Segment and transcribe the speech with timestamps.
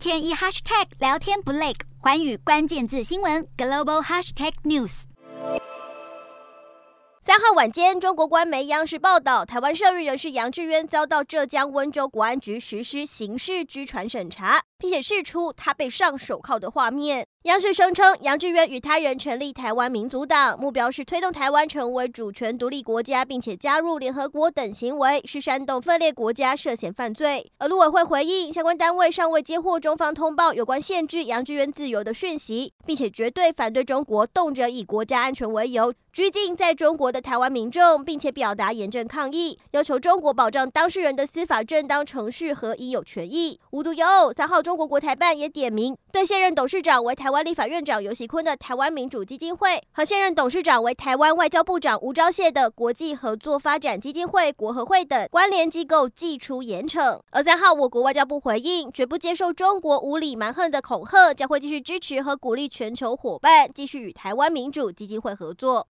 [0.00, 5.02] 天一 hashtag 聊天不累，环宇关键字新闻 global hashtag news。
[7.20, 17.24] 三号晚间，中国官媒央视报道，台湾涉日人士杨志渊遭到浙江温州国安局实施刑事拘传审查，并且释出他被上手铐的画面。
[17.44, 27.50] 央视声称，杨志渊与他人成立台湾民族党，目标是推动台湾成为主权独立国家，并且加入联合国等行为是煽动分裂国家，涉嫌犯罪。
[27.56, 43.58] 而陆委会回应，相关单位尚未接获中方通报有关限制杨志渊自由的讯息，并且绝对反对中国动辄以国家安全为由拘禁在中国的台湾民众，并且表达严正抗议，要求中国保障当事人的司法正当程序和应有权益。
[43.70, 47.30] 无独有偶，三号中中国国台办也点名对现任董事长为台。
[47.30, 57.20] 湾立法院长游锡堃的台湾民主基金会和现任董事长为台湾外交部长吴钊燮的国际合作发展基金会国合会等关联机构祭出严惩。
[57.30, 65.78] 而三号，我国外交部回应，绝不接受中国无理蛮横的恐吓，将会继续支持和鼓励全球伙伴继续与台湾民主基金会合作。